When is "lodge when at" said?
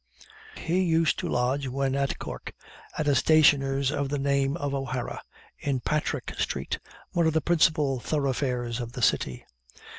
1.29-2.17